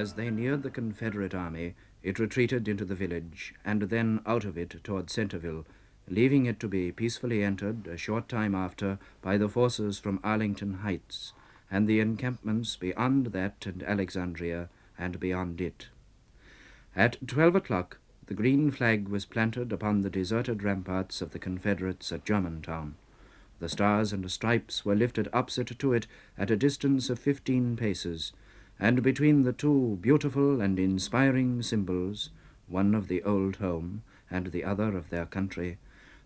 As 0.00 0.14
they 0.14 0.30
neared 0.30 0.62
the 0.62 0.70
Confederate 0.70 1.34
army, 1.34 1.74
it 2.02 2.18
retreated 2.18 2.66
into 2.68 2.86
the 2.86 2.94
village, 2.94 3.52
and 3.66 3.82
then 3.82 4.22
out 4.24 4.46
of 4.46 4.56
it 4.56 4.82
toward 4.82 5.10
Centerville, 5.10 5.66
leaving 6.08 6.46
it 6.46 6.58
to 6.60 6.68
be 6.68 6.90
peacefully 6.90 7.44
entered 7.44 7.86
a 7.86 7.98
short 7.98 8.26
time 8.26 8.54
after 8.54 8.98
by 9.20 9.36
the 9.36 9.46
forces 9.46 9.98
from 9.98 10.18
Arlington 10.24 10.76
Heights, 10.76 11.34
and 11.70 11.86
the 11.86 12.00
encampments 12.00 12.76
beyond 12.76 13.26
that 13.26 13.66
and 13.66 13.82
Alexandria, 13.82 14.70
and 14.98 15.20
beyond 15.20 15.60
it. 15.60 15.88
At 16.96 17.18
twelve 17.28 17.54
o'clock, 17.54 17.98
the 18.24 18.32
green 18.32 18.70
flag 18.70 19.06
was 19.06 19.26
planted 19.26 19.70
upon 19.70 20.00
the 20.00 20.08
deserted 20.08 20.62
ramparts 20.62 21.20
of 21.20 21.32
the 21.32 21.38
Confederates 21.38 22.10
at 22.10 22.24
Germantown. 22.24 22.94
The 23.58 23.68
stars 23.68 24.14
and 24.14 24.30
stripes 24.30 24.82
were 24.82 24.96
lifted 24.96 25.28
opposite 25.34 25.78
to 25.78 25.92
it 25.92 26.06
at 26.38 26.50
a 26.50 26.56
distance 26.56 27.10
of 27.10 27.18
fifteen 27.18 27.76
paces, 27.76 28.32
and 28.80 29.02
between 29.02 29.42
the 29.42 29.52
two 29.52 29.98
beautiful 30.00 30.62
and 30.62 30.78
inspiring 30.78 31.60
symbols, 31.60 32.30
one 32.66 32.94
of 32.94 33.08
the 33.08 33.22
old 33.24 33.56
home 33.56 34.02
and 34.30 34.46
the 34.46 34.64
other 34.64 34.96
of 34.96 35.10
their 35.10 35.26
country, 35.26 35.76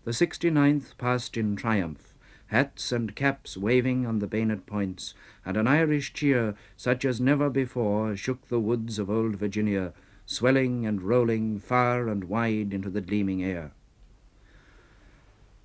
the 0.05 0.11
69th 0.11 0.97
passed 0.97 1.35
in 1.35 1.57
triumph, 1.57 2.13
hats 2.47 2.93
and 2.93 3.13
caps 3.13 3.57
waving 3.57 4.05
on 4.05 4.19
the 4.19 4.27
bayonet 4.27 4.65
points, 4.65 5.13
and 5.45 5.57
an 5.57 5.67
Irish 5.67 6.13
cheer 6.13 6.55
such 6.77 7.03
as 7.03 7.19
never 7.19 7.49
before 7.49 8.15
shook 8.15 8.47
the 8.47 8.59
woods 8.59 8.99
of 8.99 9.09
old 9.09 9.35
Virginia, 9.35 9.91
swelling 10.25 10.85
and 10.85 11.01
rolling 11.01 11.59
far 11.59 12.07
and 12.07 12.23
wide 12.23 12.73
into 12.73 12.89
the 12.89 13.01
gleaming 13.01 13.43
air. 13.43 13.71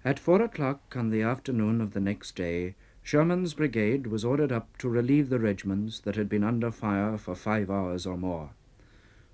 At 0.05 0.19
four 0.19 0.43
o'clock 0.43 0.95
on 0.97 1.11
the 1.11 1.23
afternoon 1.23 1.81
of 1.81 1.93
the 1.93 2.01
next 2.01 2.35
day, 2.35 2.75
Sherman's 3.03 3.55
brigade 3.55 4.07
was 4.07 4.25
ordered 4.25 4.53
up 4.53 4.77
to 4.79 4.89
relieve 4.89 5.29
the 5.29 5.41
regiments 5.41 6.01
that 6.01 6.17
had 6.17 6.29
been 6.29 6.45
under 6.45 6.71
fire 6.71 7.17
for 7.17 7.35
five 7.35 7.71
hours 7.71 8.07
or 8.07 8.17
more. 8.17 8.51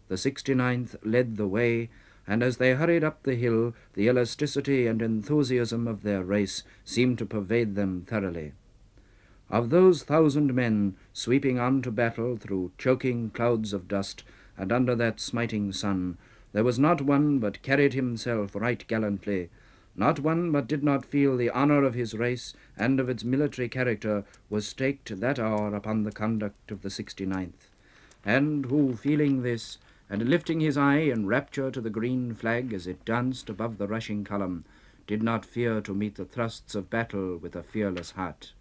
The 0.09 0.15
69th 0.15 0.97
led 1.03 1.37
the 1.37 1.49
way, 1.49 1.91
and 2.27 2.43
as 2.43 2.57
they 2.57 2.75
hurried 2.75 3.05
up 3.05 3.23
the 3.23 3.35
hill, 3.35 3.75
the 3.95 4.09
elasticity 4.09 4.87
and 4.87 5.03
enthusiasm 5.03 5.87
of 5.87 6.03
their 6.03 6.23
race 6.23 6.63
seemed 6.85 7.19
to 7.19 7.27
pervade 7.27 7.75
them 7.75 8.05
thoroughly. 8.07 8.53
Of 9.51 9.71
those 9.71 10.03
thousand 10.03 10.55
men 10.55 10.97
sweeping 11.13 11.59
on 11.59 11.83
to 11.83 11.91
battle 11.91 12.37
through 12.37 12.73
choking 12.79 13.31
clouds 13.31 13.73
of 13.73 13.89
dust 13.89 14.25
and 14.57 14.73
under 14.73 14.95
that 14.97 15.21
smiting 15.21 15.73
sun, 15.73 16.19
there 16.53 16.65
was 16.65 16.79
not 16.79 17.01
one 17.01 17.39
but 17.39 17.63
carried 17.63 17.95
himself 17.95 18.55
right 18.55 18.85
gallantly, 18.89 19.51
not 19.97 20.21
one 20.21 20.53
but 20.53 20.67
did 20.67 20.85
not 20.85 21.05
feel 21.05 21.37
the 21.37 21.51
honor 21.51 21.85
of 21.85 21.95
his 21.95 22.15
race 22.15 22.55
and 22.77 23.01
of 23.01 23.09
its 23.09 23.25
military 23.25 23.69
character 23.69 24.25
was 24.51 24.67
staked 24.67 25.21
that 25.21 25.39
hour 25.39 25.75
upon 25.75 26.03
the 26.03 26.13
conduct 26.13 26.71
of 26.71 26.83
the 26.83 26.89
69th, 26.89 27.71
and 28.25 28.67
who, 28.67 28.95
feeling 28.95 29.43
this, 29.43 29.79
and 30.11 30.29
lifting 30.29 30.61
his 30.61 30.77
eye 30.77 30.99
in 30.99 31.27
rapture 31.27 31.71
to 31.71 31.81
the 31.81 31.91
green 31.91 32.35
flag 32.35 32.73
as 32.73 32.87
it 32.87 33.05
danced 33.05 33.49
above 33.49 33.79
the 33.79 33.89
rushing 33.89 34.23
column, 34.23 34.65
did 35.07 35.23
not 35.23 35.45
fear 35.45 35.81
to 35.81 35.95
meet 35.95 36.17
the 36.17 36.25
thrusts 36.25 36.75
of 36.75 36.91
battle 36.91 37.37
with 37.37 37.57
a 37.57 37.63
fearless 37.63 38.13
heart. 38.13 38.53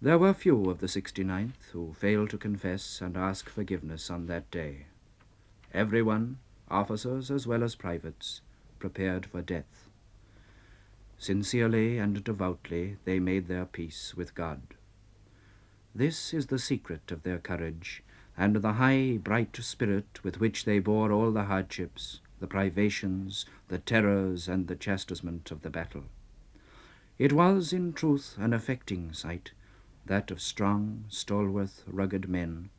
There 0.00 0.18
were 0.18 0.34
few 0.34 0.68
of 0.68 0.80
the 0.80 0.88
69th 0.88 1.70
who 1.72 1.94
failed 1.94 2.30
to 2.30 2.38
confess 2.38 3.00
and 3.00 3.16
ask 3.16 3.48
forgiveness 3.48 4.10
on 4.10 4.26
that 4.26 4.50
day. 4.50 4.86
Everyone, 5.72 6.38
officers 6.68 7.30
as 7.30 7.46
well 7.46 7.62
as 7.62 7.76
privates, 7.76 8.40
prepared 8.82 9.24
for 9.24 9.40
death. 9.40 9.88
Sincerely 11.16 11.98
and 11.98 12.24
devoutly 12.24 12.96
they 13.04 13.20
made 13.20 13.46
their 13.46 13.64
peace 13.64 14.16
with 14.16 14.34
God. 14.34 14.60
This 15.94 16.34
is 16.34 16.46
the 16.48 16.58
secret 16.58 17.12
of 17.12 17.22
their 17.22 17.38
courage, 17.38 18.02
and 18.36 18.56
the 18.56 18.72
high, 18.72 19.20
bright 19.22 19.56
spirit 19.62 20.24
with 20.24 20.40
which 20.40 20.64
they 20.64 20.80
bore 20.80 21.12
all 21.12 21.30
the 21.30 21.44
hardships, 21.44 22.20
the 22.40 22.48
privations, 22.48 23.46
the 23.68 23.78
terrors, 23.78 24.48
and 24.48 24.66
the 24.66 24.74
chastisement 24.74 25.52
of 25.52 25.62
the 25.62 25.70
battle. 25.70 26.06
It 27.20 27.32
was, 27.32 27.72
in 27.72 27.92
truth, 27.92 28.34
an 28.36 28.52
affecting 28.52 29.12
sight, 29.12 29.52
that 30.06 30.32
of 30.32 30.40
strong, 30.40 31.04
stalwart, 31.08 31.84
rugged 31.86 32.28
men, 32.28 32.70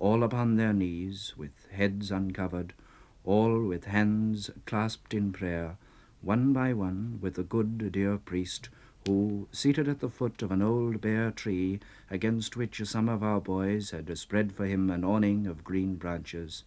all 0.00 0.24
upon 0.24 0.56
their 0.56 0.72
knees, 0.72 1.34
with 1.36 1.68
heads 1.70 2.10
uncovered, 2.10 2.74
all 3.24 3.64
with 3.64 3.84
hands 3.84 4.50
clasped 4.66 5.14
in 5.14 5.32
prayer, 5.32 5.76
one 6.20 6.52
by 6.52 6.72
one, 6.72 7.18
with 7.20 7.34
the 7.34 7.42
good 7.42 7.92
dear 7.92 8.18
priest, 8.18 8.68
who, 9.06 9.48
seated 9.50 9.88
at 9.88 10.00
the 10.00 10.08
foot 10.08 10.42
of 10.42 10.52
an 10.52 10.62
old 10.62 11.00
bare 11.00 11.30
tree, 11.30 11.80
against 12.10 12.56
which 12.56 12.80
some 12.84 13.08
of 13.08 13.22
our 13.22 13.40
boys 13.40 13.90
had 13.90 14.16
spread 14.16 14.52
for 14.52 14.66
him 14.66 14.90
an 14.90 15.04
awning 15.04 15.46
of 15.46 15.64
green 15.64 15.96
branches, 15.96 16.64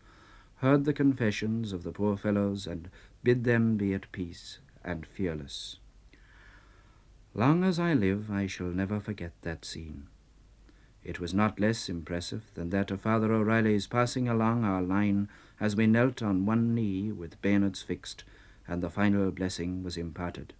heard 0.57 0.85
the 0.85 0.93
confessions 0.93 1.71
of 1.71 1.83
the 1.83 1.91
poor 1.91 2.17
fellows 2.17 2.67
and 2.67 2.89
bid 3.23 3.43
them 3.43 3.77
be 3.77 3.93
at 3.93 4.11
peace 4.11 4.59
and 4.83 5.05
fearless. 5.05 5.77
Long 7.33 7.63
as 7.63 7.79
I 7.79 7.93
live, 7.93 8.31
I 8.31 8.47
shall 8.47 8.67
never 8.67 8.99
forget 8.99 9.33
that 9.41 9.65
scene. 9.65 10.07
It 11.03 11.19
was 11.19 11.33
not 11.33 11.59
less 11.59 11.89
impressive 11.89 12.43
than 12.55 12.69
that 12.69 12.91
of 12.91 13.01
Father 13.01 13.31
O'Reilly's 13.31 13.87
passing 13.87 14.27
along 14.27 14.63
our 14.63 14.81
line 14.81 15.29
as 15.59 15.75
we 15.75 15.87
knelt 15.87 16.21
on 16.21 16.45
one 16.45 16.73
knee 16.75 17.11
with 17.11 17.41
bayonets 17.41 17.81
fixed, 17.81 18.23
and 18.67 18.81
the 18.81 18.89
final 18.89 19.31
blessing 19.31 19.83
was 19.83 19.97
imparted. 19.97 20.53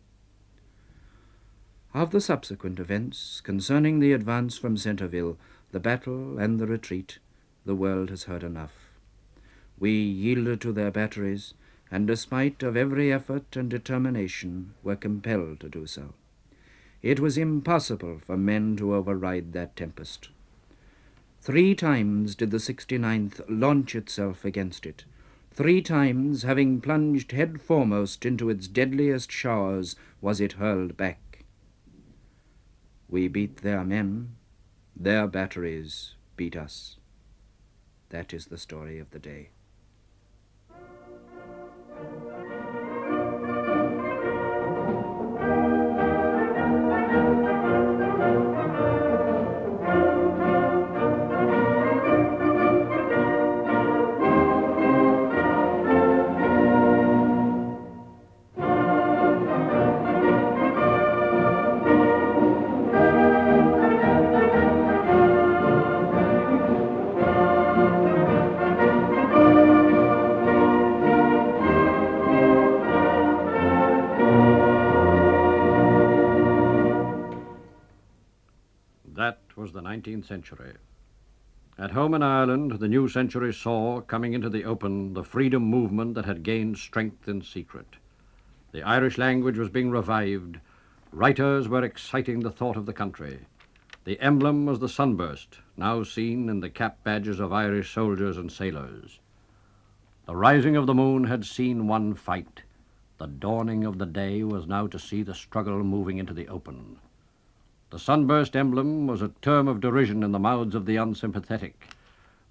Of 1.93 2.11
the 2.11 2.21
subsequent 2.21 2.79
events 2.79 3.41
concerning 3.41 3.99
the 3.99 4.11
advance 4.11 4.57
from 4.57 4.77
Centreville, 4.77 5.37
the 5.71 5.79
battle 5.79 6.37
and 6.37 6.59
the 6.59 6.67
retreat, 6.67 7.19
the 7.65 7.75
world 7.75 8.09
has 8.09 8.23
heard 8.23 8.43
enough. 8.43 8.73
We 9.79 9.91
yielded 9.91 10.61
to 10.61 10.71
their 10.71 10.91
batteries, 10.91 11.53
and 11.91 12.07
despite 12.07 12.63
of 12.63 12.77
every 12.77 13.11
effort 13.11 13.55
and 13.55 13.69
determination, 13.69 14.73
were 14.83 14.95
compelled 14.95 15.59
to 15.61 15.69
do 15.69 15.85
so. 15.85 16.13
It 17.01 17.19
was 17.19 17.37
impossible 17.37 18.19
for 18.25 18.35
men 18.37 18.75
to 18.77 18.95
override 18.95 19.53
that 19.53 19.75
tempest. 19.75 20.29
Three 21.45 21.75
times 21.75 22.33
did 22.33 22.49
the 22.49 22.57
69th 22.57 23.45
launch 23.47 23.93
itself 23.93 24.45
against 24.45 24.83
it. 24.87 25.05
Three 25.51 25.79
times, 25.79 26.41
having 26.41 26.81
plunged 26.81 27.33
head 27.33 27.61
foremost 27.61 28.25
into 28.25 28.49
its 28.49 28.67
deadliest 28.67 29.31
showers, 29.31 29.95
was 30.21 30.41
it 30.41 30.53
hurled 30.53 30.97
back. 30.97 31.45
We 33.07 33.27
beat 33.27 33.57
their 33.57 33.83
men, 33.85 34.37
their 34.95 35.27
batteries 35.27 36.15
beat 36.35 36.55
us. 36.55 36.97
That 38.09 38.33
is 38.33 38.47
the 38.47 38.57
story 38.57 38.97
of 38.97 39.11
the 39.11 39.19
day. 39.19 39.49
That 79.55 79.61
was 79.61 79.71
the 79.71 79.81
19th 79.81 80.25
century. 80.25 80.73
At 81.77 81.91
home 81.91 82.13
in 82.13 82.21
Ireland, 82.21 82.73
the 82.73 82.89
new 82.89 83.07
century 83.07 83.53
saw, 83.53 84.01
coming 84.01 84.33
into 84.33 84.49
the 84.49 84.65
open, 84.65 85.13
the 85.13 85.23
freedom 85.23 85.63
movement 85.63 86.15
that 86.15 86.25
had 86.25 86.43
gained 86.43 86.77
strength 86.77 87.29
in 87.29 87.41
secret. 87.41 87.95
The 88.73 88.83
Irish 88.83 89.17
language 89.17 89.57
was 89.57 89.69
being 89.69 89.91
revived. 89.91 90.59
Writers 91.13 91.69
were 91.69 91.85
exciting 91.85 92.41
the 92.41 92.51
thought 92.51 92.75
of 92.75 92.85
the 92.85 92.91
country. 92.91 93.45
The 94.03 94.19
emblem 94.19 94.65
was 94.65 94.79
the 94.79 94.89
sunburst, 94.89 95.59
now 95.77 96.03
seen 96.03 96.49
in 96.49 96.59
the 96.59 96.69
cap 96.69 97.01
badges 97.05 97.39
of 97.39 97.53
Irish 97.53 97.93
soldiers 97.93 98.35
and 98.35 98.51
sailors. 98.51 99.21
The 100.25 100.35
rising 100.35 100.75
of 100.75 100.85
the 100.85 100.93
moon 100.93 101.23
had 101.23 101.45
seen 101.45 101.87
one 101.87 102.13
fight. 102.13 102.63
The 103.19 103.27
dawning 103.27 103.85
of 103.85 103.99
the 103.99 104.05
day 104.05 104.43
was 104.43 104.67
now 104.67 104.87
to 104.87 104.99
see 104.99 105.23
the 105.23 105.33
struggle 105.33 105.81
moving 105.81 106.17
into 106.17 106.33
the 106.33 106.49
open. 106.49 106.97
The 107.95 107.99
sunburst 107.99 108.57
emblem 108.57 109.07
was 109.07 109.21
a 109.21 109.31
term 109.41 109.69
of 109.69 109.79
derision 109.79 110.21
in 110.21 110.33
the 110.33 110.37
mouths 110.37 110.75
of 110.75 110.85
the 110.85 110.97
unsympathetic, 110.97 111.95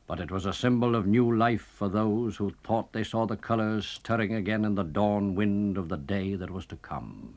but 0.06 0.18
it 0.18 0.30
was 0.30 0.46
a 0.46 0.54
symbol 0.54 0.94
of 0.94 1.06
new 1.06 1.36
life 1.36 1.60
for 1.60 1.90
those 1.90 2.38
who 2.38 2.54
thought 2.64 2.94
they 2.94 3.04
saw 3.04 3.26
the 3.26 3.36
colors 3.36 3.86
stirring 3.86 4.32
again 4.32 4.64
in 4.64 4.74
the 4.74 4.82
dawn 4.82 5.34
wind 5.34 5.76
of 5.76 5.90
the 5.90 5.98
day 5.98 6.34
that 6.34 6.50
was 6.50 6.64
to 6.64 6.76
come. 6.76 7.36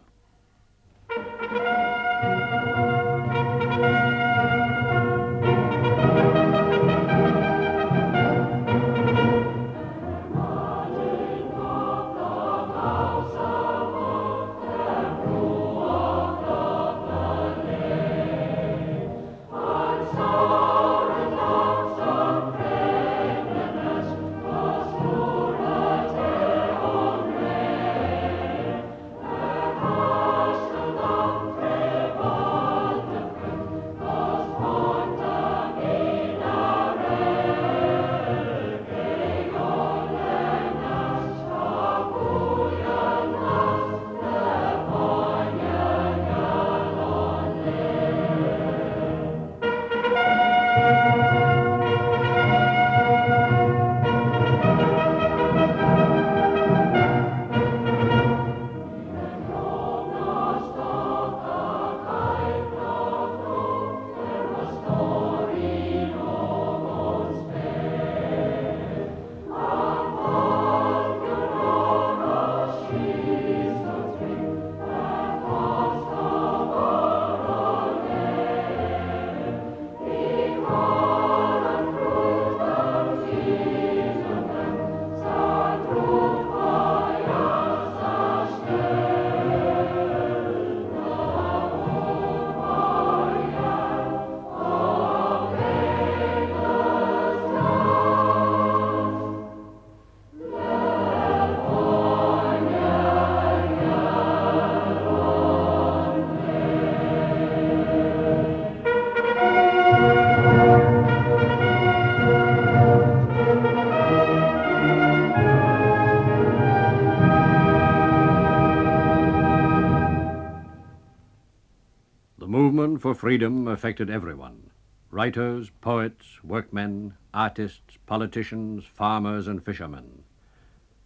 Freedom 123.17 123.67
affected 123.67 124.11
everyone 124.11 124.69
writers, 125.09 125.71
poets, 125.81 126.43
workmen, 126.43 127.11
artists, 127.33 127.97
politicians, 128.05 128.83
farmers, 128.85 129.47
and 129.47 129.65
fishermen. 129.65 130.21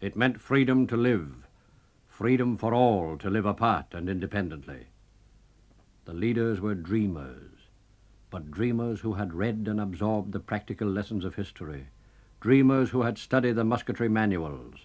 It 0.02 0.18
meant 0.18 0.42
freedom 0.42 0.88
to 0.88 0.98
live, 0.98 1.48
freedom 2.10 2.58
for 2.58 2.74
all 2.74 3.18
to 3.20 3.30
live 3.30 3.46
apart 3.46 3.86
and 3.94 4.10
independently. 4.10 4.88
The 6.04 6.14
leaders 6.14 6.60
were 6.60 6.76
dreamers, 6.76 7.70
but 8.30 8.52
dreamers 8.52 9.00
who 9.00 9.14
had 9.14 9.34
read 9.34 9.70
and 9.70 9.80
absorbed 9.80 10.34
the 10.34 10.42
practical 10.42 10.90
lessons 10.90 11.24
of 11.24 11.36
history, 11.36 11.88
dreamers 12.42 12.90
who 12.90 13.04
had 13.04 13.18
studied 13.18 13.54
the 13.54 13.64
musketry 13.64 14.10
manuals. 14.10 14.76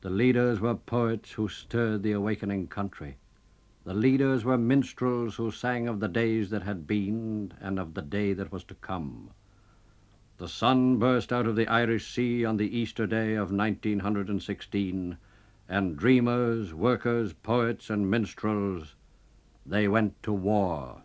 The 0.00 0.08
leaders 0.08 0.60
were 0.60 0.76
poets 0.76 1.32
who 1.32 1.48
stirred 1.48 2.02
the 2.02 2.12
awakening 2.12 2.68
country. 2.68 3.18
The 3.88 3.94
leaders 3.94 4.44
were 4.44 4.58
minstrels 4.58 5.36
who 5.36 5.50
sang 5.50 5.88
of 5.88 5.98
the 5.98 6.08
days 6.08 6.50
that 6.50 6.62
had 6.62 6.86
been 6.86 7.54
and 7.58 7.78
of 7.78 7.94
the 7.94 8.02
day 8.02 8.34
that 8.34 8.52
was 8.52 8.62
to 8.64 8.74
come. 8.74 9.30
The 10.36 10.46
sun 10.46 10.98
burst 10.98 11.32
out 11.32 11.46
of 11.46 11.56
the 11.56 11.66
Irish 11.68 12.06
Sea 12.12 12.44
on 12.44 12.58
the 12.58 12.68
Easter 12.68 13.06
day 13.06 13.32
of 13.32 13.50
1916, 13.50 15.16
and 15.70 15.96
dreamers, 15.96 16.74
workers, 16.74 17.32
poets, 17.32 17.88
and 17.88 18.10
minstrels, 18.10 18.94
they 19.64 19.88
went 19.88 20.22
to 20.22 20.34
war. 20.34 21.00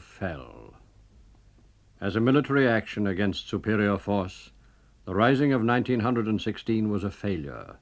Fell. 0.00 0.74
As 2.00 2.16
a 2.16 2.20
military 2.20 2.66
action 2.66 3.06
against 3.06 3.48
superior 3.48 3.98
force, 3.98 4.50
the 5.04 5.14
rising 5.14 5.52
of 5.52 5.64
1916 5.64 6.88
was 6.88 7.04
a 7.04 7.10
failure, 7.10 7.76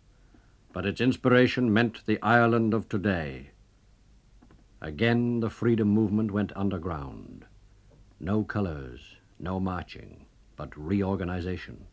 but 0.73 0.85
its 0.85 1.01
inspiration 1.01 1.73
meant 1.73 2.05
the 2.07 2.21
Ireland 2.23 2.75
of 2.75 2.89
today. 2.89 3.51
Again, 4.81 5.41
the 5.41 5.51
freedom 5.51 5.89
movement 5.89 6.31
went 6.31 6.53
underground. 6.57 7.45
No 8.19 8.43
colors, 8.43 9.17
no 9.39 9.61
marching, 9.61 10.27
but 10.57 10.77
reorganization. 10.77 11.87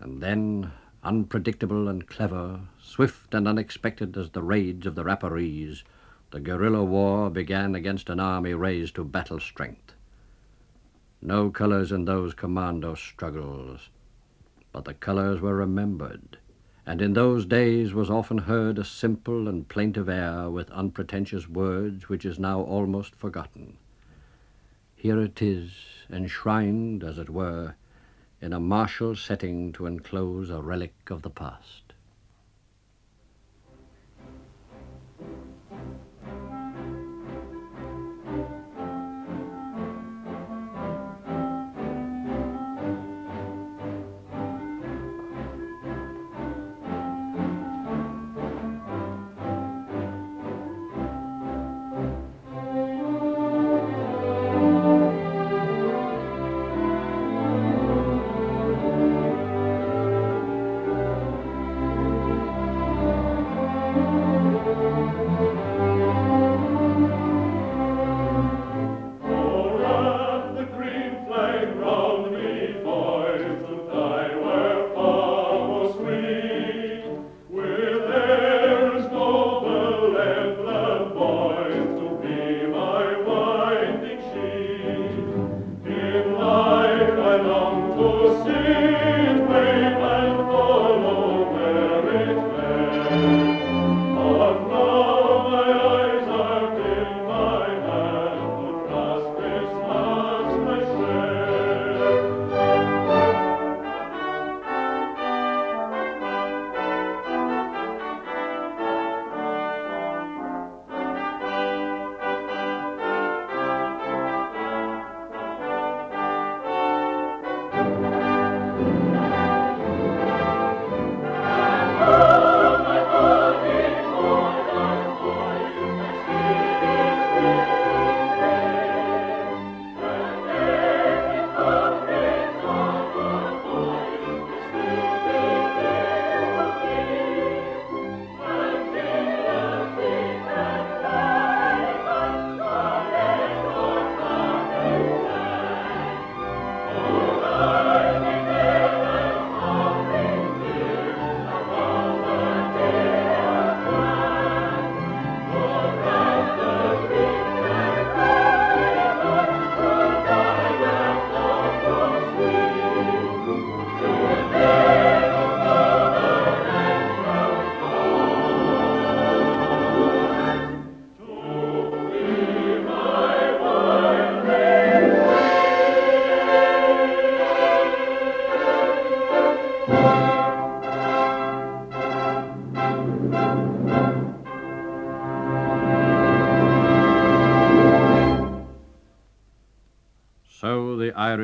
And 0.00 0.22
then, 0.22 0.72
unpredictable 1.02 1.88
and 1.88 2.06
clever, 2.06 2.60
swift 2.80 3.34
and 3.34 3.46
unexpected 3.46 4.16
as 4.16 4.30
the 4.30 4.42
raids 4.42 4.86
of 4.86 4.94
the 4.94 5.04
Rapparees, 5.04 5.84
the 6.30 6.40
guerrilla 6.40 6.84
war 6.84 7.30
began 7.30 7.74
against 7.74 8.10
an 8.10 8.20
army 8.20 8.52
raised 8.52 8.94
to 8.94 9.04
battle 9.04 9.40
strength. 9.40 9.94
No 11.22 11.50
colors 11.50 11.90
in 11.90 12.04
those 12.04 12.34
commando 12.34 12.94
struggles, 12.94 13.88
but 14.70 14.84
the 14.84 14.94
colors 14.94 15.40
were 15.40 15.56
remembered, 15.56 16.38
and 16.84 17.00
in 17.00 17.14
those 17.14 17.46
days 17.46 17.94
was 17.94 18.10
often 18.10 18.38
heard 18.38 18.78
a 18.78 18.84
simple 18.84 19.48
and 19.48 19.68
plaintive 19.68 20.08
air 20.08 20.50
with 20.50 20.70
unpretentious 20.70 21.48
words 21.48 22.08
which 22.08 22.24
is 22.24 22.38
now 22.38 22.60
almost 22.60 23.14
forgotten. 23.14 23.78
Here 24.94 25.20
it 25.20 25.40
is, 25.40 25.72
enshrined, 26.10 27.02
as 27.04 27.18
it 27.18 27.30
were, 27.30 27.74
in 28.40 28.52
a 28.52 28.60
martial 28.60 29.16
setting 29.16 29.72
to 29.72 29.86
enclose 29.86 30.50
a 30.50 30.60
relic 30.60 30.94
of 31.10 31.22
the 31.22 31.30
past. 31.30 31.87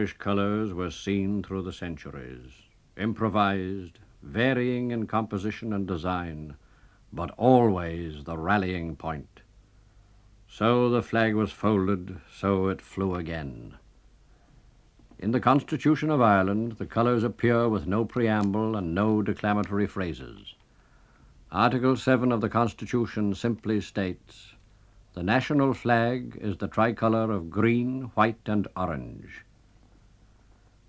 Irish 0.05 0.19
colours 0.19 0.75
were 0.75 0.91
seen 0.91 1.43
through 1.43 1.63
the 1.63 1.73
centuries, 1.73 2.53
improvised, 2.95 3.99
varying 4.23 4.91
in 4.91 5.07
composition 5.07 5.73
and 5.73 5.89
design, 5.89 6.57
but 7.11 7.31
always 7.39 8.25
the 8.25 8.37
rallying 8.37 8.97
point. 8.97 9.41
So 10.47 10.91
the 10.91 11.01
flag 11.01 11.35
was 11.35 11.53
folded, 11.53 12.21
so 12.31 12.69
it 12.69 12.83
flew 12.83 13.15
again. 13.15 13.77
In 15.19 15.31
the 15.31 15.41
Constitution 15.41 16.11
of 16.11 16.21
Ireland, 16.21 16.73
the 16.73 16.85
colours 16.85 17.25
appear 17.25 17.67
with 17.67 17.87
no 17.87 18.05
preamble 18.05 18.77
and 18.77 18.95
no 18.95 19.23
declamatory 19.23 19.87
phrases. 19.87 20.55
Article 21.51 21.97
7 21.97 22.31
of 22.31 22.43
the 22.43 22.51
Constitution 22.51 23.35
simply 23.35 23.81
states 23.81 24.53
the 25.15 25.23
national 25.23 25.73
flag 25.73 26.37
is 26.43 26.59
the 26.59 26.69
tricolour 26.69 27.33
of 27.33 27.49
green, 27.49 28.11
white, 28.15 28.47
and 28.47 28.69
orange. 28.77 29.45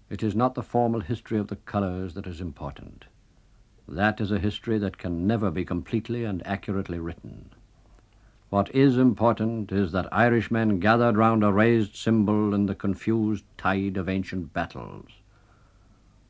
It 0.09 0.21
is 0.21 0.35
not 0.35 0.55
the 0.55 0.63
formal 0.63 1.01
history 1.01 1.39
of 1.39 1.47
the 1.47 1.55
colours 1.55 2.13
that 2.13 2.27
is 2.27 2.39
important. 2.39 3.05
That 3.87 4.21
is 4.21 4.31
a 4.31 4.39
history 4.39 4.77
that 4.77 4.97
can 4.97 5.25
never 5.25 5.49
be 5.49 5.65
completely 5.65 6.23
and 6.23 6.45
accurately 6.45 6.99
written. 6.99 7.49
What 8.49 8.73
is 8.73 8.97
important 8.97 9.71
is 9.71 9.91
that 9.91 10.13
Irishmen 10.13 10.79
gathered 10.79 11.17
round 11.17 11.43
a 11.43 11.51
raised 11.51 11.95
symbol 11.95 12.53
in 12.53 12.67
the 12.67 12.75
confused 12.75 13.43
tide 13.57 13.97
of 13.97 14.07
ancient 14.07 14.53
battles. 14.53 15.09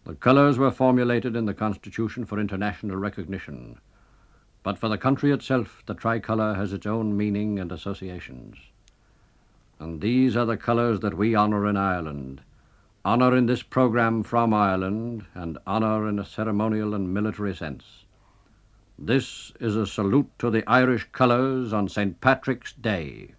The 0.05 0.15
colours 0.15 0.57
were 0.57 0.71
formulated 0.71 1.36
in 1.36 1.45
the 1.45 1.53
Constitution 1.53 2.26
for 2.26 2.39
international 2.39 2.95
recognition, 2.95 3.80
but 4.63 4.78
for 4.78 4.88
the 4.88 4.97
country 4.97 5.32
itself, 5.32 5.84
the 5.86 5.93
tricolour 5.93 6.53
has 6.53 6.73
its 6.73 6.86
own 6.86 7.17
meaning 7.17 7.59
and 7.59 7.71
associations. 7.71 8.57
And 9.80 9.99
these 9.99 10.38
are 10.38 10.45
the 10.45 10.57
colours 10.57 11.01
that 11.01 11.17
we 11.17 11.36
honour 11.36 11.67
in 11.67 11.76
Ireland. 11.76 12.41
Honour 13.06 13.38
in 13.38 13.45
this 13.45 13.62
programme 13.62 14.24
from 14.24 14.51
Ireland, 14.51 15.28
and 15.36 15.60
honour 15.68 16.10
in 16.10 16.18
a 16.18 16.26
ceremonial 16.26 16.95
and 16.95 17.14
military 17.14 17.53
sense. 17.56 18.06
This 18.97 19.53
is 19.60 19.76
a 19.76 19.86
salute 19.86 20.32
to 20.39 20.49
the 20.49 20.68
Irish 20.68 21.08
colours 21.12 21.72
on 21.72 21.88
St. 21.88 22.20
Patrick's 22.20 22.74
Day. 22.74 23.36